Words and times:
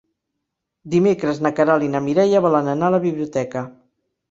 Dimecres 0.93 1.41
na 1.47 1.51
Queralt 1.59 1.87
i 1.89 1.91
na 1.97 2.03
Mireia 2.07 2.43
volen 2.49 2.73
anar 2.75 2.91
a 2.91 2.97
la 2.99 3.03
biblioteca. 3.07 3.67